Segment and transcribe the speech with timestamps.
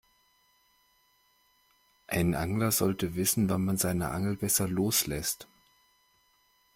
[2.07, 5.47] Ein Angler sollte wissen, wann man seine Angel besser loslässt.